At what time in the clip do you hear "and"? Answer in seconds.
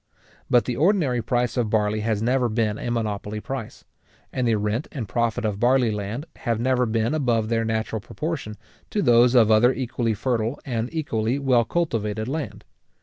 4.33-4.47, 4.91-5.07, 10.65-10.89